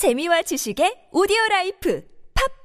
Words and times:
재미와 0.00 0.40
지식의 0.40 1.12
오디오 1.12 1.36
라이프 1.50 2.02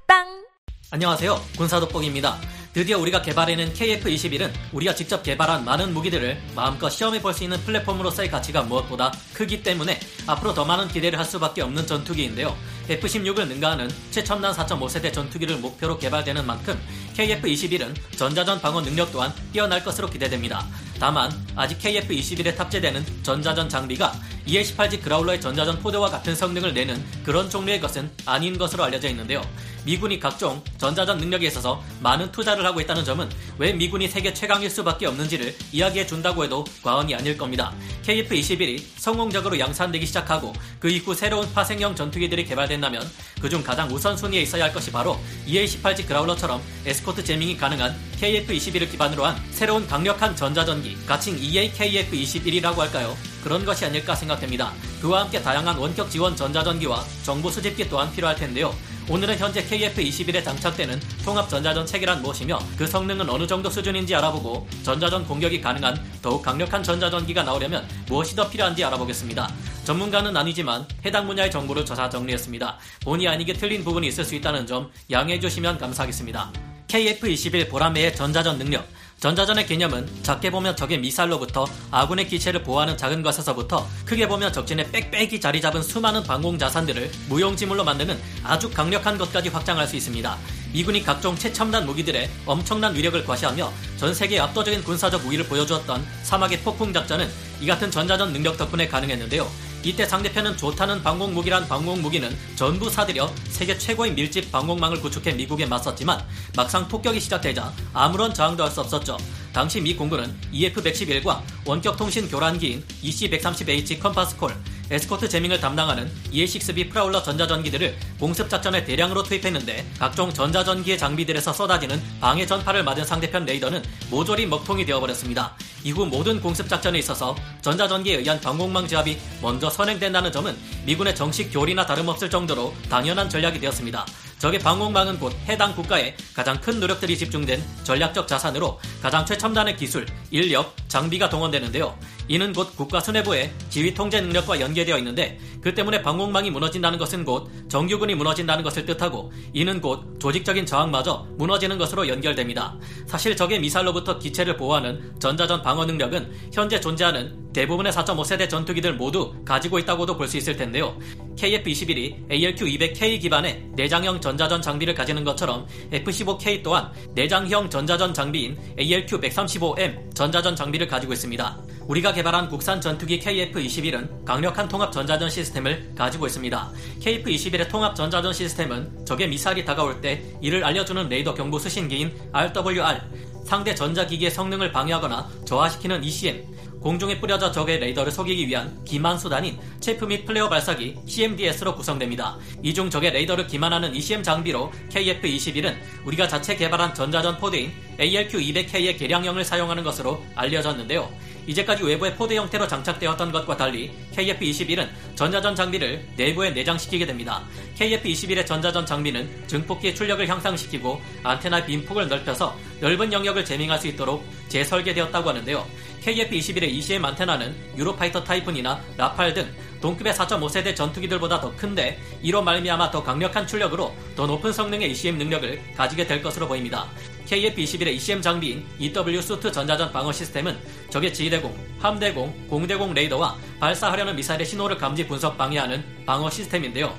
팟빵 0.08 0.46
안녕하세요. 0.90 1.38
군사 1.58 1.78
돋보기입니다. 1.80 2.40
드디어 2.72 2.98
우리가 2.98 3.20
개발해낸 3.20 3.74
KF-21은 3.74 4.50
우리가 4.72 4.94
직접 4.94 5.22
개발한 5.22 5.62
많은 5.66 5.92
무기들을 5.92 6.40
마음껏 6.54 6.88
시험해 6.88 7.20
볼 7.20 7.34
수 7.34 7.44
있는 7.44 7.58
플랫폼으로서의 7.58 8.30
가치가 8.30 8.62
무엇보다 8.62 9.12
크기 9.34 9.62
때문에 9.62 10.00
앞으로 10.26 10.54
더 10.54 10.64
많은 10.64 10.88
기대를 10.88 11.18
할 11.18 11.26
수밖에 11.26 11.60
없는 11.60 11.86
전투기인데요. 11.86 12.56
F-16을 12.88 13.48
능가하는 13.48 13.90
최첨단 14.10 14.54
4.5세대 14.54 15.12
전투기를 15.12 15.58
목표로 15.58 15.98
개발되는 15.98 16.46
만큼 16.46 16.80
KF-21은 17.16 17.94
전자전 18.16 18.62
방어 18.62 18.80
능력 18.80 19.12
또한 19.12 19.30
뛰어날 19.52 19.84
것으로 19.84 20.08
기대됩니다. 20.08 20.66
다만 20.98 21.30
아직 21.54 21.78
KF-21에 21.80 22.56
탑재되는 22.56 23.04
전자전 23.22 23.68
장비가 23.68 24.14
EA-18G 24.46 25.02
그라울러의 25.02 25.40
전자전 25.40 25.80
포대와 25.80 26.08
같은 26.08 26.34
성능을 26.34 26.72
내는 26.72 27.02
그런 27.24 27.50
종류의 27.50 27.80
것은 27.80 28.10
아닌 28.24 28.56
것으로 28.56 28.84
알려져 28.84 29.08
있는데요. 29.08 29.42
미군이 29.86 30.18
각종 30.18 30.60
전자전 30.78 31.18
능력에 31.18 31.46
있어서 31.46 31.80
많은 32.00 32.32
투자를 32.32 32.66
하고 32.66 32.80
있다는 32.80 33.04
점은 33.04 33.30
왜 33.56 33.72
미군이 33.72 34.08
세계 34.08 34.34
최강일 34.34 34.68
수밖에 34.68 35.06
없는지를 35.06 35.54
이야기해 35.70 36.06
준다고 36.06 36.42
해도 36.42 36.64
과언이 36.82 37.14
아닐 37.14 37.38
겁니다. 37.38 37.72
KF-21이 38.04 38.82
성공적으로 38.96 39.58
양산되기 39.60 40.04
시작하고 40.06 40.52
그 40.80 40.90
이후 40.90 41.14
새로운 41.14 41.50
파생형 41.54 41.94
전투기들이 41.94 42.44
개발된다면 42.46 43.00
그중 43.40 43.62
가장 43.62 43.88
우선순위에 43.88 44.42
있어야 44.42 44.64
할 44.64 44.72
것이 44.72 44.90
바로 44.90 45.20
EA-18G 45.46 46.08
그라울러처럼 46.08 46.60
에스코트 46.84 47.22
제밍이 47.22 47.56
가능한 47.56 47.96
KF-21을 48.20 48.90
기반으로 48.90 49.24
한 49.24 49.36
새로운 49.52 49.86
강력한 49.86 50.34
전자전기, 50.34 50.96
가칭 51.06 51.36
EA-KF-21이라고 51.38 52.78
할까요? 52.78 53.16
그런 53.44 53.64
것이 53.64 53.84
아닐까 53.84 54.16
생각됩니다. 54.16 54.72
그와 55.00 55.20
함께 55.20 55.40
다양한 55.40 55.76
원격 55.76 56.10
지원 56.10 56.34
전자전기와 56.34 57.04
정보 57.22 57.48
수집기 57.48 57.88
또한 57.88 58.12
필요할 58.12 58.34
텐데요. 58.34 58.74
오늘은 59.08 59.38
현재 59.38 59.64
KF-21에 59.64 60.42
장착되는 60.42 61.00
통합 61.24 61.48
전자전 61.48 61.86
체계란 61.86 62.22
무엇이며 62.22 62.58
그 62.76 62.88
성능은 62.88 63.30
어느 63.30 63.46
정도 63.46 63.70
수준인지 63.70 64.16
알아보고 64.16 64.66
전자전 64.82 65.24
공격이 65.28 65.60
가능한 65.60 65.96
더욱 66.20 66.42
강력한 66.42 66.82
전자전기가 66.82 67.44
나오려면 67.44 67.86
무엇이 68.08 68.34
더 68.34 68.50
필요한지 68.50 68.82
알아보겠습니다. 68.84 69.48
전문가는 69.84 70.36
아니지만 70.36 70.88
해당 71.04 71.28
분야의 71.28 71.52
정보를 71.52 71.84
조사 71.84 72.08
정리했습니다. 72.08 72.78
본의 73.04 73.28
아니게 73.28 73.52
틀린 73.52 73.84
부분이 73.84 74.08
있을 74.08 74.24
수 74.24 74.34
있다는 74.34 74.66
점 74.66 74.90
양해해 75.08 75.38
주시면 75.38 75.78
감사하겠습니다. 75.78 76.52
KF-21 76.88 77.70
보라매의 77.70 78.16
전자전 78.16 78.58
능력 78.58 78.88
전자전의 79.18 79.66
개념은 79.66 80.06
작게 80.22 80.50
보면 80.50 80.76
적의 80.76 80.98
미사일로부터 80.98 81.66
아군의 81.90 82.28
기체를 82.28 82.62
보호하는 82.62 82.98
작은 82.98 83.22
것에서부터 83.22 83.86
크게 84.04 84.28
보면 84.28 84.52
적진의 84.52 84.90
빽빽이 84.92 85.40
자리 85.40 85.62
잡은 85.62 85.82
수많은 85.82 86.22
방공 86.22 86.58
자산들을 86.58 87.10
무용지물로 87.30 87.82
만드는 87.82 88.20
아주 88.44 88.70
강력한 88.70 89.16
것까지 89.16 89.48
확장할 89.48 89.86
수 89.86 89.96
있습니다. 89.96 90.36
미군이 90.74 91.02
각종 91.02 91.34
최첨단 91.34 91.86
무기들의 91.86 92.28
엄청난 92.44 92.94
위력을 92.94 93.24
과시하며 93.24 93.72
전 93.96 94.12
세계에 94.12 94.38
압도적인 94.38 94.84
군사적 94.84 95.24
우위를 95.24 95.46
보여주었던 95.46 96.06
사막의 96.22 96.60
폭풍 96.60 96.92
작전은 96.92 97.26
이 97.62 97.66
같은 97.66 97.90
전자전 97.90 98.34
능력 98.34 98.58
덕분에 98.58 98.86
가능했는데요. 98.86 99.50
이때 99.86 100.04
상대편은 100.04 100.56
좋다는 100.56 101.00
방공무기란 101.04 101.68
방공무기는 101.68 102.36
전부 102.56 102.90
사들여 102.90 103.32
세계 103.50 103.78
최고의 103.78 104.14
밀집 104.14 104.50
방공망을 104.50 105.00
구축해 105.00 105.32
미국에 105.34 105.64
맞섰지만 105.64 106.26
막상 106.56 106.88
폭격이 106.88 107.20
시작되자 107.20 107.72
아무런 107.92 108.34
저항도 108.34 108.64
할 108.64 108.70
수 108.72 108.80
없었죠. 108.80 109.16
당시 109.52 109.80
미 109.80 109.94
공군은 109.94 110.36
EF-111과 110.52 111.40
원격 111.64 111.96
통신 111.96 112.28
교란기인 112.28 112.84
EC-130H 113.04 114.00
Compass 114.00 114.30
Call, 114.30 114.52
에스코트 114.90 115.28
jamming을 115.28 115.60
담당하는 115.60 116.10
EA6B 116.32 116.90
Prowler 116.90 117.22
전자전기들을 117.22 117.96
공습작전에 118.18 118.84
대량으로 118.84 119.22
투입했는데 119.22 119.86
각종 119.98 120.32
전자전기의 120.32 120.98
장비들에서 120.98 121.52
쏟아지는 121.52 122.02
방해 122.20 122.44
전파를 122.44 122.82
맞은 122.82 123.04
상대편 123.04 123.46
레이더는 123.46 123.82
모조리 124.10 124.46
먹통이 124.46 124.84
되어버렸습니다. 124.84 125.56
이후 125.86 126.04
모든 126.04 126.40
공습 126.40 126.68
작전에 126.68 126.98
있어서 126.98 127.36
전자전기에 127.62 128.16
의한 128.16 128.40
방공망 128.40 128.88
제압이 128.88 129.16
먼저 129.40 129.70
선행된다는 129.70 130.32
점은 130.32 130.56
미군의 130.84 131.14
정식 131.14 131.52
교리나 131.52 131.86
다름없을 131.86 132.28
정도로 132.28 132.74
당연한 132.90 133.28
전략이 133.28 133.60
되었습니다. 133.60 134.04
적의 134.40 134.58
방공망은 134.58 135.20
곧 135.20 135.32
해당 135.46 135.76
국가의 135.76 136.16
가장 136.34 136.60
큰 136.60 136.80
노력들이 136.80 137.16
집중된 137.16 137.62
전략적 137.84 138.26
자산으로 138.26 138.80
가장 139.00 139.24
최첨단의 139.24 139.76
기술, 139.76 140.06
인력, 140.32 140.74
장비가 140.88 141.28
동원되는데요. 141.28 141.96
이는 142.28 142.52
곧 142.52 142.74
국가 142.76 143.00
수뇌부의 143.00 143.52
지휘 143.70 143.94
통제 143.94 144.20
능력과 144.20 144.60
연계되어 144.60 144.98
있는데 144.98 145.38
그 145.60 145.74
때문에 145.74 146.02
방공망이 146.02 146.50
무너진다는 146.50 146.98
것은 146.98 147.24
곧 147.24 147.48
정규군이 147.68 148.14
무너진다는 148.14 148.64
것을 148.64 148.84
뜻하고 148.84 149.32
이는 149.52 149.80
곧 149.80 150.18
조직적인 150.18 150.66
저항마저 150.66 151.26
무너지는 151.36 151.78
것으로 151.78 152.08
연결됩니다. 152.08 152.76
사실 153.06 153.36
적의 153.36 153.60
미사일로부터 153.60 154.18
기체를 154.18 154.56
보호하는 154.56 155.14
전자전 155.18 155.62
방어 155.62 155.84
능력은 155.84 156.32
현재 156.52 156.80
존재하는 156.80 157.46
대부분의 157.52 157.90
4.5세대 157.92 158.48
전투기들 158.50 158.94
모두 158.94 159.34
가지고 159.44 159.78
있다고도 159.78 160.16
볼 160.16 160.26
수 160.26 160.36
있을 160.36 160.56
텐데요. 160.56 160.98
KF-21이 161.36 162.28
ALQ-200K 162.28 163.20
기반의 163.20 163.68
내장형 163.76 164.20
전자전 164.20 164.60
장비를 164.60 164.92
가지는 164.92 165.22
것처럼 165.22 165.66
F-15K 165.92 166.62
또한 166.64 166.90
내장형 167.14 167.70
전자전 167.70 168.12
장비인 168.12 168.58
ALQ-135M 168.78 170.14
전자전 170.14 170.56
장비를 170.56 170.88
가지고 170.88 171.12
있습니다. 171.12 171.58
우리가 171.88 172.12
개발한 172.12 172.48
국산 172.48 172.80
전투기 172.80 173.20
KF-21은 173.20 174.24
강력한 174.24 174.66
통합 174.68 174.92
전자전 174.92 175.30
시스템을 175.30 175.92
가지고 175.96 176.26
있습니다. 176.26 176.70
KF-21의 177.00 177.68
통합 177.68 177.94
전자전 177.94 178.32
시스템은 178.32 179.06
적의 179.06 179.28
미사일이 179.28 179.64
다가올 179.64 180.00
때 180.00 180.22
이를 180.40 180.64
알려주는 180.64 181.08
레이더 181.08 181.34
경보 181.34 181.58
수신기인 181.60 182.12
RWR, 182.32 183.00
상대 183.44 183.74
전자기기의 183.74 184.32
성능을 184.32 184.72
방해하거나 184.72 185.28
저하시키는 185.44 186.02
ECM, 186.02 186.44
공중에 186.80 187.20
뿌려져 187.20 187.50
적의 187.52 187.78
레이더를 187.78 188.12
속이기 188.12 188.46
위한 188.48 188.84
기만 188.84 189.18
수단인 189.18 189.58
chaff 189.80 190.04
및 190.04 190.24
flare 190.24 190.48
발사기 190.48 190.96
CMDS로 191.06 191.74
구성됩니다. 191.74 192.36
이 192.62 192.74
중 192.74 192.90
적의 192.90 193.12
레이더를 193.12 193.46
기만하는 193.46 193.94
ECM 193.94 194.22
장비로 194.22 194.72
KF-21은 194.90 195.76
우리가 196.04 196.26
자체 196.28 196.56
개발한 196.56 196.94
전자전 196.94 197.38
pod인 197.38 197.72
ALQ-200K의 197.98 198.98
개량형을 198.98 199.44
사용하는 199.44 199.82
것으로 199.84 200.22
알려졌는데요. 200.34 201.10
이제까지 201.46 201.84
외부의 201.84 202.14
pod 202.16 202.36
형태로 202.36 202.66
장착되었던 202.66 203.32
것과 203.32 203.56
달리 203.56 203.92
KF-21은 204.14 204.88
전자전 205.14 205.54
장비를 205.54 206.04
내부에 206.16 206.50
내장시키게 206.50 207.06
됩니다. 207.06 207.42
KF-21의 207.78 208.46
전자전 208.46 208.84
장비는 208.84 209.46
증폭기의 209.46 209.94
출력을 209.94 210.26
향상시키고 210.28 211.00
안테나 211.22 211.64
빔폭을 211.64 212.08
넓혀서 212.08 212.56
넓은 212.80 213.12
영역을 213.12 213.44
jamming할 213.44 213.78
수 213.78 213.88
있도록 213.88 214.24
재설계되었다고 214.48 215.28
하는데요. 215.28 215.66
KF-21의 216.04 216.64
ECM 216.64 217.04
안테나는 217.04 217.54
유로파이터 217.76 218.22
타이푼이나 218.22 218.80
라팔 218.96 219.34
등 219.34 219.46
동급의 219.86 220.14
4.5세대 220.14 220.74
전투기들보다 220.74 221.40
더 221.40 221.54
큰데 221.54 222.00
이로 222.20 222.42
말미암아 222.42 222.90
더 222.90 223.04
강력한 223.04 223.46
출력으로 223.46 223.94
더 224.16 224.26
높은 224.26 224.52
성능의 224.52 224.90
ECM 224.90 225.16
능력을 225.16 225.74
가지게 225.76 226.08
될 226.08 226.20
것으로 226.24 226.48
보입니다. 226.48 226.88
KF-21의 227.26 227.94
ECM 227.94 228.20
장비인 228.20 228.66
EW 228.80 229.22
수트 229.22 229.52
전자전 229.52 229.92
방어 229.92 230.10
시스템은 230.10 230.58
적의 230.90 231.14
지대공, 231.14 231.56
함대공, 231.78 232.48
공대공 232.48 232.94
레이더와 232.94 233.36
발사하려는 233.60 234.16
미사일의 234.16 234.44
신호를 234.44 234.76
감지 234.76 235.06
분석 235.06 235.38
방해하는 235.38 235.84
방어 236.04 236.30
시스템인데요. 236.30 236.92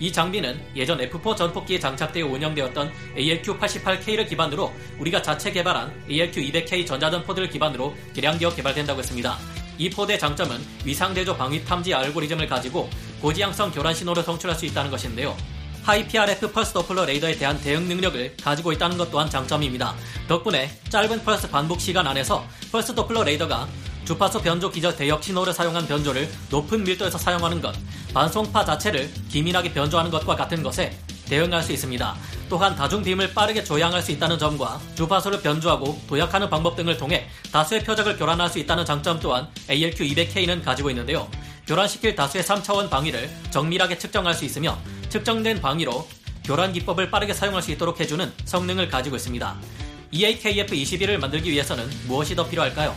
이 0.00 0.10
장비는 0.10 0.60
예전 0.74 0.98
F4 0.98 1.36
전폭기에 1.36 1.78
장착되어 1.78 2.26
운영되었던 2.26 2.92
ALQ-88K를 3.18 4.28
기반으로 4.28 4.72
우리가 4.98 5.22
자체 5.22 5.52
개발한 5.52 6.06
ALQ-200K 6.08 6.88
전자전 6.88 7.22
pod를 7.22 7.48
기반으로 7.48 7.94
개량되어 8.14 8.52
개발된다고 8.52 8.98
했습니다. 8.98 9.38
이 9.82 9.90
pod의 9.90 10.16
장점은 10.16 10.64
위상대조 10.84 11.36
방위 11.36 11.64
탐지 11.64 11.92
알고리즘을 11.92 12.46
가지고 12.46 12.88
고지향성 13.20 13.72
교란 13.72 13.92
신호를 13.92 14.22
송출할 14.22 14.56
수 14.56 14.64
있다는 14.64 14.92
것인데요. 14.92 15.36
high 15.82 16.06
PRF 16.06 16.52
펄스 16.52 16.72
도플러 16.72 17.04
레이더에 17.04 17.36
대한 17.36 17.60
대응 17.60 17.88
능력을 17.88 18.36
가지고 18.36 18.70
있다는 18.70 18.96
것 18.96 19.10
또한 19.10 19.28
장점입니다. 19.28 19.96
덕분에 20.28 20.70
짧은 20.88 21.24
펄스 21.24 21.50
반복 21.50 21.80
시간 21.80 22.06
안에서 22.06 22.46
펄스 22.70 22.94
도플러 22.94 23.24
레이더가 23.24 23.66
주파수 24.04 24.40
변조 24.40 24.70
기저 24.70 24.94
대역 24.94 25.24
신호를 25.24 25.52
사용한 25.52 25.88
변조를 25.88 26.30
높은 26.48 26.84
밀도에서 26.84 27.18
사용하는 27.18 27.60
것, 27.60 27.74
반송파 28.14 28.64
자체를 28.64 29.10
기민하게 29.30 29.72
변조하는 29.72 30.12
것과 30.12 30.36
같은 30.36 30.62
것에 30.62 30.96
대응할 31.26 31.60
수 31.60 31.72
있습니다. 31.72 32.16
또한 32.52 32.76
다중빔을 32.76 33.32
빠르게 33.32 33.64
조향할 33.64 34.02
수 34.02 34.12
있다는 34.12 34.38
점과 34.38 34.78
주파수를 34.94 35.40
변조하고 35.40 35.98
도약하는 36.06 36.50
방법 36.50 36.76
등을 36.76 36.98
통해 36.98 37.26
다수의 37.50 37.82
표적을 37.82 38.18
교란할 38.18 38.50
수 38.50 38.58
있다는 38.58 38.84
장점 38.84 39.18
또한 39.20 39.48
ALQ200K는 39.70 40.62
가지고 40.62 40.90
있는데요. 40.90 41.26
교란시킬 41.66 42.14
다수의 42.14 42.44
3차원 42.44 42.90
방위를 42.90 43.30
정밀하게 43.50 43.96
측정할 43.96 44.34
수 44.34 44.44
있으며 44.44 44.76
측정된 45.08 45.62
방위로 45.62 46.06
교란 46.44 46.74
기법을 46.74 47.10
빠르게 47.10 47.32
사용할 47.32 47.62
수 47.62 47.70
있도록 47.70 47.98
해주는 47.98 48.30
성능을 48.44 48.90
가지고 48.90 49.16
있습니다. 49.16 49.56
EAKF-21을 50.12 51.16
만들기 51.16 51.50
위해서는 51.50 51.88
무엇이 52.06 52.36
더 52.36 52.46
필요할까요? 52.46 52.94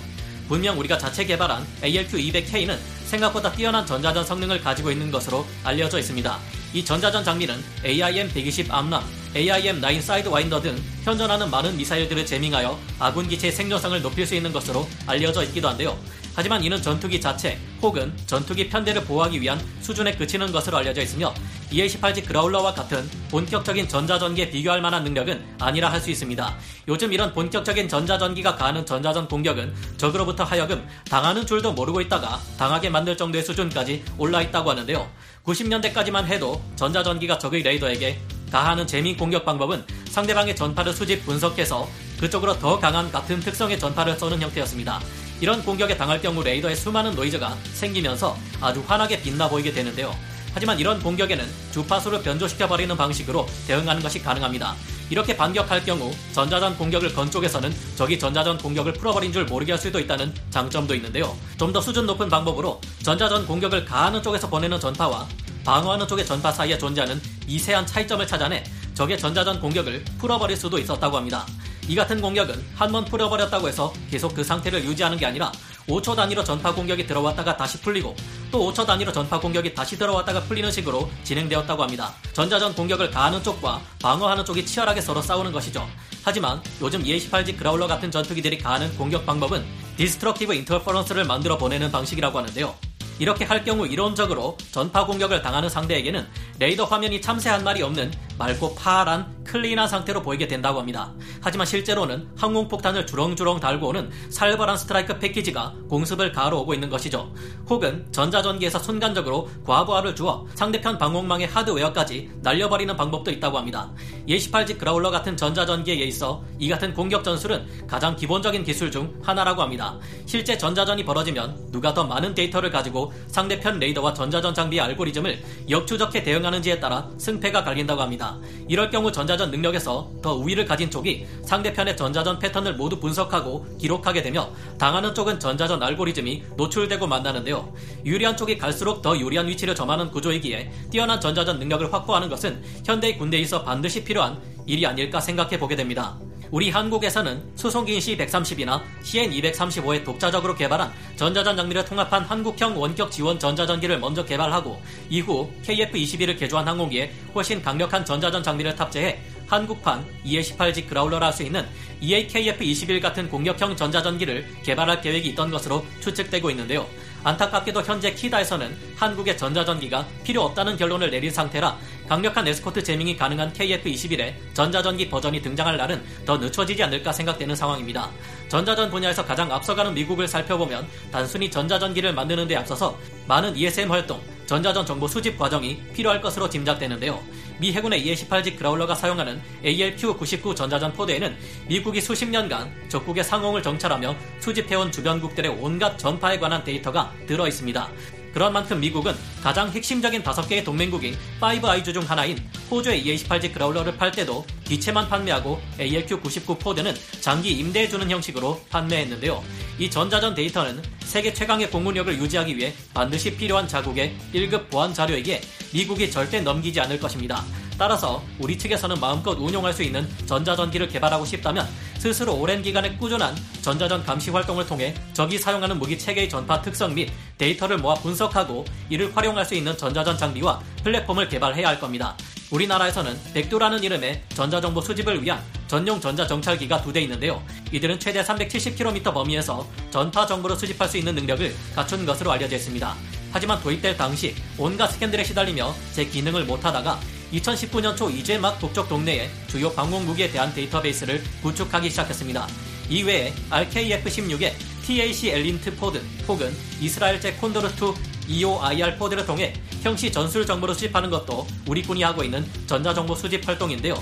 분명 0.50 0.78
우리가 0.78 0.98
자체 0.98 1.24
개발한 1.24 1.66
ALQ200K는 1.82 2.78
생각보다 3.06 3.54
뛰어난 3.54 3.86
전자전 3.86 4.26
성능을 4.26 4.60
가지고 4.60 4.92
있는 4.92 5.12
것으로 5.12 5.46
알려져 5.64 5.98
있습니다. 5.98 6.40
이 6.76 6.84
전자전 6.84 7.24
장비는 7.24 7.56
AIM-120 7.86 8.70
AMRAAM, 8.70 9.02
AIM-9 9.34 10.02
Sidewinder 10.02 10.62
등 10.62 10.76
현존하는 11.06 11.50
많은 11.50 11.78
미사일들을 11.78 12.26
jamming하여 12.26 12.78
아군 13.00 13.30
기체의 13.30 13.54
생존성을 13.54 14.02
높일 14.02 14.28
수 14.28 14.36
있는 14.36 14.52
것으로 14.52 14.86
알려져 15.08 15.42
있기도 15.46 15.70
한데요. 15.70 15.98
하지만 16.36 16.64
이는 16.64 16.82
전투기 16.82 17.22
자체 17.22 17.58
혹은 17.82 18.14
전투기 18.28 18.68
편대를 18.70 19.06
보호하기 19.06 19.42
위한 19.42 19.60
수준에 19.82 20.12
그치는 20.16 20.52
것으로 20.52 20.78
알려져 20.78 21.02
있으며 21.02 21.34
EA-18G 21.72 22.28
Growler와 22.28 22.74
같은 22.74 23.10
본격적인 23.32 23.88
전자전기에 23.88 24.50
비교할 24.50 24.82
만한 24.82 25.04
능력은 25.04 25.56
아니라 25.60 25.92
할 25.92 26.06
수 26.06 26.12
있습니다. 26.12 26.56
요즘 26.88 27.14
이런 27.14 27.34
본격적인 27.34 27.88
전자전기가 27.88 28.56
가하는 28.56 28.86
전자전 28.86 29.28
공격은 29.28 29.74
적으로부터 29.98 30.44
하여금 30.44 30.86
당하는 31.10 31.46
줄도 31.46 31.72
모르고 31.72 32.02
있다가 32.02 32.40
당하게 32.60 32.90
만들 32.90 33.18
정도의 33.18 33.44
수준까지 33.44 34.04
올라 34.18 34.42
있다고 34.42 34.70
하는데요. 34.70 35.10
90년대까지만 35.46 36.26
해도 36.26 36.62
전자전기가 36.76 37.40
적의 37.40 37.64
레이더에게 37.64 38.20
가하는 38.52 38.86
재미 38.86 39.16
공격 39.16 39.46
방법은 39.46 39.84
상대방의 40.10 40.56
전파를 40.56 40.94
수집 40.94 41.26
분석해서 41.26 41.90
그쪽으로 42.20 42.60
더 42.60 42.80
강한 42.80 43.12
같은 43.12 43.40
특성의 43.40 43.80
전파를 43.80 44.18
쏘는 44.20 44.42
형태였습니다. 44.42 45.02
이런 45.42 45.64
공격에 45.64 45.98
당할 45.98 46.22
경우 46.22 46.42
레이더에 46.44 46.76
수많은 46.76 47.16
노이즈가 47.16 47.56
생기면서 47.74 48.38
아주 48.62 48.84
환하게 48.88 49.22
빛나 49.22 49.50
보이게 49.50 49.72
되는데요. 49.72 50.16
하지만 50.54 50.80
이런 50.80 51.02
공격에는 51.02 51.46
주파수를 51.74 52.22
변조시켜버리는 52.24 52.96
방식으로 52.96 53.46
대응하는 53.68 54.02
것이 54.02 54.22
가능합니다. 54.22 54.74
이렇게 55.10 55.36
반격할 55.36 55.84
경우 55.84 56.12
전자전 56.32 56.78
공격을 56.78 57.14
건 57.14 57.30
쪽에서는 57.30 57.76
적이 57.96 58.18
전자전 58.18 58.58
공격을 58.58 58.94
풀어버린 58.94 59.34
줄 59.34 59.46
모르게 59.46 59.74
할 59.74 59.80
수도 59.80 60.00
있다는 60.00 60.34
장점도 60.50 60.96
있는데요. 60.96 61.36
좀 61.58 61.74
더 61.74 61.82
수준 61.82 62.06
높은 62.06 62.30
방법으로 62.30 62.80
전자전 63.04 63.46
공격을 63.46 63.84
가하는 63.84 64.24
쪽에서 64.24 64.50
보내는 64.50 64.80
전파와 64.80 65.28
방어하는 65.66 66.08
쪽의 66.08 66.26
전파 66.26 66.52
사이에 66.52 66.78
존재하는 66.78 67.22
미세한 67.46 67.86
차이점을 67.86 68.26
찾아내 68.26 68.64
적의 68.94 69.20
전자전 69.20 69.60
공격을 69.60 70.06
풀어버릴 70.20 70.56
수도 70.56 70.80
있었다고 70.80 71.18
합니다. 71.18 71.46
이 71.88 71.96
같은 71.96 72.20
공격은 72.22 72.64
한 72.76 72.92
번 72.92 73.04
풀어버렸다고 73.06 73.68
해서 73.68 73.92
계속 74.10 74.34
그 74.34 74.44
상태를 74.44 74.84
유지하는 74.86 75.18
게 75.18 75.26
아니라 75.26 75.52
5초 75.88 76.16
단위로 76.16 76.44
전파 76.44 76.74
공격이 76.74 77.06
들어왔다가 77.06 77.58
다시 77.58 77.80
풀리고 77.82 78.16
또 78.52 78.72
5초 78.72 78.86
단위로 78.86 79.12
전파 79.12 79.40
공격이 79.40 79.74
다시 79.74 79.98
들어왔다가 79.98 80.42
풀리는 80.44 80.72
식으로 80.72 81.10
진행되었다고 81.24 81.84
합니다. 81.84 82.14
전자전 82.34 82.74
공격을 82.74 83.12
가하는 83.12 83.44
쪽과 83.44 83.82
방어하는 84.02 84.46
쪽이 84.46 84.66
치열하게 84.66 85.02
서로 85.02 85.22
싸우는 85.22 85.52
것이죠. 85.52 85.86
하지만 86.24 86.62
요즘 86.82 87.04
EA18G 87.04 87.58
Growler 87.58 87.86
같은 87.86 88.10
전투기들이 88.10 88.58
가하는 88.60 88.96
공격 88.98 89.26
방법은 89.26 89.64
destructive 89.98 90.54
interference를 90.54 91.26
만들어 91.26 91.58
보내는 91.58 91.92
방식이라고 91.92 92.38
하는데요. 92.40 92.74
이렇게 93.20 93.46
할 93.46 93.64
경우 93.64 93.88
이론적으로 93.88 94.58
전파 94.72 95.06
공격을 95.06 95.42
당하는 95.42 95.70
상대에게는 95.70 96.28
레이더 96.60 96.86
화면이 96.86 97.22
참새 97.22 97.50
한 97.50 97.64
마리 97.64 97.82
없는 97.82 98.12
맑고 98.38 98.76
파란 98.76 99.36
clean한 99.46 99.88
상태로 99.88 100.22
보이게 100.22 100.48
된다고 100.48 100.80
합니다. 100.80 101.14
하지만 101.40 101.66
실제로는 101.66 102.28
항공폭탄을 102.36 103.06
주렁주렁 103.06 103.60
달고 103.60 103.88
오는 103.88 104.10
살벌한 104.30 104.78
strike 104.78 105.20
package가 105.20 105.74
공습을 105.88 106.32
가하러 106.32 106.58
오고 106.58 106.74
있는 106.74 106.90
것이죠. 106.90 107.32
혹은 107.70 108.06
전자전기에서 108.12 108.80
순간적으로 108.80 109.50
과부하를 109.66 110.16
주어 110.16 110.46
상대편 110.56 110.98
방공망의 110.98 111.48
하드웨어까지 111.48 112.32
날려버리는 112.42 112.96
방법도 112.96 113.32
있다고 113.32 113.58
합니다. 113.58 113.92
EA18G 114.28 114.80
Growler 114.80 115.12
같은 115.12 115.38
전자전기에 115.38 115.96
있어 115.96 116.44
이 116.60 116.68
같은 116.68 116.94
공격 116.94 117.24
전술은 117.24 117.88
가장 117.88 118.16
기본적인 118.16 118.64
기술 118.64 118.92
중 118.92 119.14
하나라고 119.24 119.62
합니다. 119.62 119.98
실제 120.26 120.58
전자전이 120.58 121.06
벌어지면 121.06 121.72
누가 121.72 121.94
더 121.94 122.04
많은 122.04 122.34
데이터를 122.34 122.72
가지고 122.72 123.14
상대편 123.28 123.80
레이더와 123.80 124.14
전자전 124.14 124.54
장비의 124.54 124.82
알고리즘을 124.82 125.44
역추적해 125.70 126.24
대응하는지에 126.24 126.80
따라 126.80 127.08
승패가 127.18 127.64
갈린다고 127.64 128.02
합니다. 128.02 128.25
이럴 128.68 128.90
경우 128.90 129.12
전자전 129.12 129.52
능력에서 129.52 130.10
더 130.22 130.36
우위를 130.36 130.66
가진 130.66 130.90
쪽이 130.90 131.26
상대편의 131.44 131.98
전자전 131.98 132.40
패턴을 132.40 132.76
모두 132.76 133.00
분석하고 133.00 133.78
기록하게 133.78 134.22
되며 134.22 134.50
당하는 134.78 135.14
쪽은 135.14 135.40
전자전 135.40 135.82
알고리즘이 135.82 136.44
노출되고 136.58 137.08
만나는데요. 137.08 137.74
유리한 138.06 138.36
쪽이 138.38 138.58
갈수록 138.58 139.02
더 139.02 139.18
유리한 139.18 139.48
위치를 139.48 139.76
점하는 139.76 140.12
구조이기에 140.12 140.72
뛰어난 140.92 141.20
전자전 141.20 141.60
능력을 141.60 141.94
확보하는 141.94 142.30
것은 142.30 142.64
현대의 142.86 143.18
군대에 143.18 143.40
있어 143.42 143.64
반드시 143.64 144.04
필요한 144.04 144.42
일이 144.66 144.86
아닐까 144.86 145.20
생각해 145.20 145.60
보게 145.60 145.76
됩니다. 145.76 146.18
우리 146.52 146.70
한국에서는 146.70 147.42
수송기인 147.56 148.00
C-130이나 148.00 148.82
CN-235에 149.04 150.04
독자적으로 150.04 150.56
개발한 150.56 150.92
전자전 151.16 151.58
장비를 151.58 151.86
통합한 151.86 152.24
한국형 152.24 152.80
원격 152.80 153.12
지원 153.12 153.40
전자전기를 153.40 154.00
먼저 154.00 154.24
개발하고 154.24 154.82
이후 155.10 155.50
KF-21을 155.64 156.38
개조한 156.38 156.68
항공기에 156.68 157.12
훨씬 157.34 157.62
강력한 157.62 158.06
전자전 158.06 158.44
장비를 158.44 158.76
탑재해 158.76 159.20
한국판 159.48 160.06
EA-18G 160.24 160.88
그라울러라 160.88 161.28
할 161.28 161.34
수 161.34 161.44
있는 161.44 161.66
EAKF-21 162.02 163.02
같은 163.02 163.30
공격형 163.30 163.76
전자전기를 163.76 164.46
개발할 164.64 165.02
계획이 165.02 165.30
있던 165.30 165.52
것으로 165.52 165.86
추측되고 166.00 166.50
있는데요. 166.52 166.88
안타깝게도 167.26 167.82
현재 167.82 168.14
키다에서는 168.14 168.78
한국의 168.96 169.36
전자전기가 169.36 170.06
필요 170.24 170.44
없다는 170.44 170.78
결론을 170.78 171.10
내린 171.10 171.32
상태라 171.32 171.76
강력한 172.08 172.48
에스코트 172.48 172.84
제밍이 172.84 173.18
가능한 173.18 173.52
KF-21의 173.52 174.36
전자전기 174.54 175.10
버전이 175.10 175.42
등장할 175.42 175.76
날은 175.76 176.04
더 176.24 176.38
늦춰지지 176.38 176.84
않을까 176.84 177.12
생각되는 177.12 177.56
상황입니다. 177.56 178.12
전자전 178.48 178.92
분야에서 178.92 179.26
가장 179.26 179.52
앞서가는 179.52 179.96
미국을 179.96 180.28
살펴보면 180.28 180.88
단순히 181.12 181.50
전자전기를 181.50 182.14
만드는 182.14 182.48
데 182.48 182.58
앞서서 182.58 182.96
많은 183.28 183.58
ESM 183.58 183.92
활동, 183.92 184.22
전자전 184.46 184.86
정보 184.86 185.08
수집 185.08 185.36
과정이 185.40 185.82
필요할 185.94 186.22
것으로 186.22 186.48
짐작되는데요. 186.48 187.20
미 187.60 187.72
해군의 187.72 188.06
EA-18G 188.06 188.58
그라울러가 188.58 188.96
사용하는 188.96 189.42
ALQ-99 189.64 190.56
전자전 190.56 190.94
포대에는 190.94 191.36
미국이 191.68 192.02
수십 192.02 192.28
년간 192.30 192.72
적국의 192.90 193.24
상공을 193.24 193.64
정찰하며 193.64 194.16
수집해온 194.40 194.92
주변국들의 194.92 195.52
온갖 195.60 195.98
전파에 195.98 196.40
관한 196.40 196.64
데이터가 196.64 197.14
들어 197.26 197.48
있습니다. 197.48 197.90
그런 198.36 198.52
만큼 198.52 198.82
미국은 198.82 199.16
가장 199.42 199.72
핵심적인 199.72 200.22
다섯 200.22 200.46
개의 200.50 200.66
동맹국인 200.66 201.16
Five 201.40 201.66
Eyes 201.66 201.94
중 201.94 202.04
하나인 202.04 202.38
호주의 202.70 203.02
EA-18G 203.06 203.54
Growler를 203.54 203.96
팔 203.96 204.12
때도 204.12 204.46
기체만 204.66 205.08
판매하고 205.08 205.62
ALQ-99 205.80 206.60
pod는 206.60 206.94
장기 207.22 207.52
임대해주는 207.52 208.12
형식으로 208.12 208.60
판매했는데요. 208.70 209.42
이 209.80 209.90
전자전 209.90 210.36
데이터는 210.36 210.84
세계 211.00 211.34
최강의 211.34 211.72
공군력을 211.72 212.14
유지하기 212.18 212.58
위해 212.58 212.74
반드시 212.94 213.34
필요한 213.38 213.70
자국의 213.70 214.14
1급 214.34 214.70
보안 214.70 214.94
자료이기에 214.94 215.40
미국이 215.74 216.12
절대 216.12 216.42
넘기지 216.42 216.82
않을 216.82 217.00
것입니다. 217.00 217.42
따라서 217.78 218.24
우리 218.40 218.58
측에서는 218.58 219.00
마음껏 219.00 219.32
운용할 219.38 219.74
수 219.74 219.84
있는 219.84 220.08
전자전기를 220.26 220.88
개발하고 220.88 221.26
싶다면 221.26 221.68
스스로 221.98 222.36
오랜 222.36 222.62
기간의 222.62 222.98
꾸준한 222.98 223.36
전자전 223.62 224.04
감시 224.04 224.30
활동을 224.30 224.66
통해 224.66 224.94
적이 225.14 225.38
사용하는 225.38 225.80
무기 225.80 225.98
체계의 225.98 226.30
전파 226.30 226.62
특성 226.62 226.94
및 226.94 227.10
데이터를 227.38 227.78
모아 227.78 227.96
분석하고 227.96 228.66
이를 228.90 229.16
활용할 229.16 229.46
수 229.46 229.56
있는 229.56 229.78
전자전 229.78 230.18
장비와 230.18 230.62
플랫폼을 230.84 231.28
개발해야 231.28 231.68
할 231.68 231.80
겁니다. 231.80 232.16
우리나라에서는 232.52 233.18
백도라는 233.34 233.84
이름의 233.84 234.22
전자정보 234.30 234.80
수집을 234.82 235.24
위한 235.24 235.42
전용 235.68 236.00
전자정찰기가 236.00 236.82
두 236.82 236.94
대 236.94 237.02
있는데요. 237.02 237.42
이들은 237.74 238.00
최대 238.00 238.22
370km 238.24 239.14
범위에서 239.14 239.68
전파 239.90 240.26
정보를 240.26 240.56
수집할 240.56 240.88
수 240.88 240.98
있는 240.98 241.16
능력을 241.16 241.54
갖춘 241.76 242.06
것으로 242.06 242.32
알려져 242.32 242.56
있습니다. 242.56 242.96
하지만 243.34 243.60
도입될 243.62 243.98
당시 243.98 244.34
온갖 244.58 244.88
스캔들에 244.88 245.24
시달리며 245.24 245.74
제 245.92 246.06
기능을 246.06 246.46
못하다가 246.46 247.00
2019년 247.34 247.96
초 247.96 248.10
이제 248.10 248.38
막 248.38 248.60
북쪽 248.60 248.88
동네에 248.88 249.30
주요 249.48 249.72
방공 249.72 250.06
무기에 250.06 250.30
대한 250.30 250.54
데이터베이스를 250.54 251.24
구축하기 251.42 251.90
시작했습니다. 251.90 252.48
이외에 252.90 253.34
RKF-16의 253.50 254.54
TAC 254.86 255.30
ELINT 255.30 255.76
pod 255.76 256.02
혹은 256.28 256.56
이스라엘제 256.80 257.38
Condor2 257.38 257.96
EOIR 258.28 258.98
pod를 258.98 259.26
통해 259.26 259.54
형시 259.82 260.12
전술 260.12 260.46
정보를 260.46 260.74
수집하는 260.76 261.10
것도 261.10 261.48
우리 261.68 261.82
군이 261.82 262.04
하고 262.04 262.24
있는 262.24 262.46
전자정보 262.68 263.16
수집 263.16 263.48
활동인데요. 263.48 263.96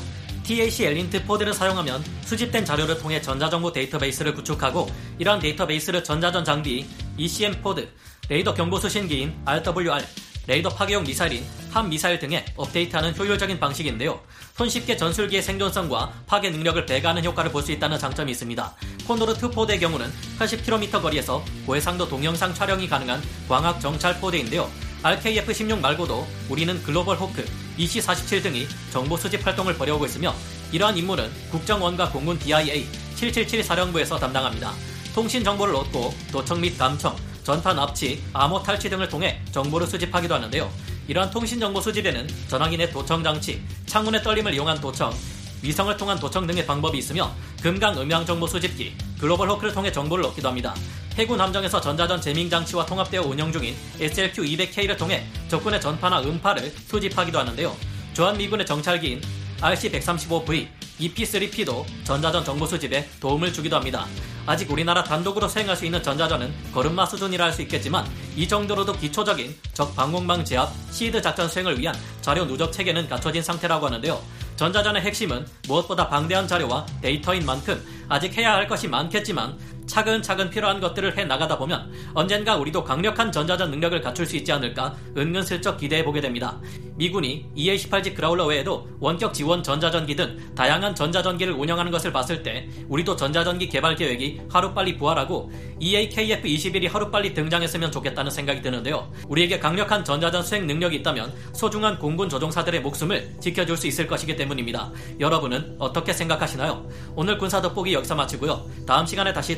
TAC 0.43 0.85
ELINT 0.85 1.25
pod를 1.25 1.53
사용하면 1.53 2.03
수집된 2.25 2.65
자료를 2.65 2.97
통해 2.99 3.21
전자정보 3.21 3.71
데이터베이스를 3.71 4.33
구축하고 4.33 4.89
이러한 5.17 5.39
데이터베이스를 5.39 6.03
전자전 6.03 6.43
장비 6.43 6.85
ECM 7.17 7.61
pod, 7.61 7.87
레이더 8.27 8.53
경보 8.53 8.77
수신기인 8.79 9.33
RWR, 9.45 10.03
레이더 10.45 10.69
파괴용 10.69 11.03
미사일인 11.03 11.45
HARM 11.71 11.89
미사일 11.89 12.19
등에 12.19 12.45
업데이트하는 12.55 13.17
효율적인 13.17 13.59
방식인데요. 13.59 14.19
손쉽게 14.55 14.97
전술기의 14.97 15.41
생존성과 15.41 16.11
파괴 16.27 16.49
능력을 16.49 16.85
배가하는 16.85 17.23
효과를 17.25 17.51
볼 17.51 17.63
수 17.63 17.71
있다는 17.71 17.97
장점이 17.97 18.31
있습니다. 18.33 18.75
콘도르 19.07 19.33
2 19.33 19.51
포대의 19.51 19.79
경우는 19.79 20.11
80km 20.37 21.01
거리에서 21.01 21.43
고해상도 21.65 22.09
동영상 22.09 22.53
촬영이 22.53 22.89
가능한 22.89 23.21
광학 23.47 23.79
정찰 23.79 24.19
포대인데요. 24.19 24.69
RKF-16 25.01 25.79
말고도 25.79 26.27
우리는 26.49 26.81
글로벌 26.83 27.17
호크, 27.17 27.45
EC-47 27.77 28.43
등이 28.43 28.67
정보 28.91 29.15
수집 29.17 29.45
활동을 29.45 29.75
벌여오고 29.75 30.05
있으며 30.05 30.35
이러한 30.73 30.97
임무는 30.97 31.31
국정원과 31.51 32.09
공군 32.09 32.37
DIA 32.39 32.85
777 33.15 33.63
사령부에서 33.63 34.19
담당합니다. 34.19 34.73
통신 35.15 35.43
정보를 35.43 35.75
얻고 35.75 36.13
도청 36.31 36.59
및 36.59 36.77
감청, 36.77 37.15
전파 37.43 37.73
납치, 37.73 38.23
암호 38.33 38.63
탈취 38.63 38.89
등을 38.89 39.09
통해 39.09 39.41
정보를 39.51 39.85
수집하기도 39.87 40.33
하는데요. 40.33 40.71
이러한 41.07 41.29
통신 41.29 41.59
정보 41.59 41.81
수집에는 41.81 42.27
전화기내 42.47 42.89
도청 42.89 43.23
장치, 43.23 43.61
창문의 43.85 44.23
떨림을 44.23 44.53
이용한 44.53 44.79
도청, 44.79 45.13
위성을 45.61 45.95
통한 45.97 46.19
도청 46.19 46.47
등의 46.47 46.65
방법이 46.65 46.97
있으며 46.97 47.31
금강 47.61 47.99
음향 47.99 48.25
정보 48.25 48.47
수집기, 48.47 48.95
글로벌 49.19 49.49
호크를 49.49 49.73
통해 49.73 49.91
정보를 49.91 50.25
얻기도 50.25 50.47
합니다. 50.47 50.73
해군 51.15 51.39
함정에서 51.39 51.79
전자전 51.79 52.19
재밍 52.19 52.49
장치와 52.49 52.85
통합되어 52.85 53.21
운영 53.21 53.51
중인 53.51 53.75
SLQ-200K를 53.99 54.97
통해 54.97 55.25
적군의 55.47 55.79
전파나 55.79 56.21
음파를 56.21 56.73
수집하기도 56.87 57.39
하는데요. 57.39 57.75
주한 58.13 58.37
미군의 58.37 58.65
정찰기인 58.65 59.21
RC-135V, 59.61 60.67
EP3P도 60.99 61.85
전자전 62.03 62.43
정보 62.43 62.65
수집에 62.65 63.09
도움을 63.19 63.51
주기도 63.51 63.75
합니다. 63.75 64.05
아직 64.45 64.69
우리나라 64.69 65.03
단독으로 65.03 65.47
수행할 65.47 65.75
수 65.75 65.85
있는 65.85 66.03
전자전은 66.03 66.53
걸음마 66.73 67.05
수준이라 67.05 67.45
할 67.45 67.53
수 67.53 67.61
있겠지만 67.61 68.05
이 68.35 68.47
정도로도 68.47 68.93
기초적인 68.93 69.55
적 69.73 69.95
방공망 69.95 70.43
제압, 70.43 70.71
시드 70.91 71.21
작전 71.21 71.47
수행을 71.47 71.79
위한 71.79 71.95
자료 72.21 72.45
누적 72.45 72.71
체계는 72.71 73.07
갖춰진 73.07 73.41
상태라고 73.43 73.85
하는데요. 73.85 74.21
전자전의 74.55 75.01
핵심은 75.03 75.45
무엇보다 75.67 76.09
방대한 76.09 76.47
자료와 76.47 76.85
데이터인 77.01 77.45
만큼 77.45 77.83
아직 78.09 78.37
해야 78.37 78.53
할 78.53 78.67
것이 78.67 78.87
많겠지만 78.87 79.57
차근차근 79.85 80.49
필요한 80.49 80.79
것들을 80.79 81.17
해 81.17 81.25
나가다 81.25 81.57
보면 81.57 81.91
언젠가 82.13 82.55
우리도 82.55 82.83
강력한 82.83 83.31
전자전 83.31 83.71
능력을 83.71 83.99
갖출 84.01 84.25
수 84.25 84.35
있지 84.37 84.51
않을까 84.51 84.95
은근슬쩍 85.17 85.77
기대해 85.77 86.03
보게 86.03 86.21
됩니다. 86.21 86.59
미군이 86.95 87.47
EA-18G 87.55 88.15
그라울러 88.15 88.45
외에도 88.45 88.87
원격 88.99 89.33
지원 89.33 89.63
전자전기 89.63 90.15
등 90.15 90.37
다양한 90.55 90.93
전자전기를 90.93 91.53
운영하는 91.53 91.91
것을 91.91 92.11
봤을 92.11 92.43
때 92.43 92.69
우리도 92.87 93.15
전자전기 93.15 93.69
개발 93.69 93.95
계획이 93.95 94.41
하루빨리 94.49 94.97
부활하고 94.97 95.51
EAKF-21이 95.81 96.91
하루빨리 96.91 97.33
등장했으면 97.33 97.91
좋겠다는 97.91 98.31
생각이 98.31 98.61
드는데요. 98.61 99.11
우리에게 99.27 99.59
강력한 99.59 100.03
전자전 100.03 100.43
수행 100.43 100.67
능력이 100.67 100.97
있다면 100.97 101.33
소중한 101.53 101.97
공군 101.97 102.29
조종사들의 102.29 102.81
목숨을 102.81 103.35
지켜줄 103.39 103.75
수 103.75 103.87
있을 103.87 104.07
것이기 104.07 104.35
때문입니다. 104.35 104.91
여러분은 105.19 105.75
어떻게 105.79 106.13
생각하시나요? 106.13 106.87
오늘 107.15 107.37
군사 107.37 107.61
돋보기 107.61 107.93
여기서 107.93 108.15
마치고요. 108.15 108.65
다음 108.85 109.05
시간에 109.05 109.33
다시 109.33 109.57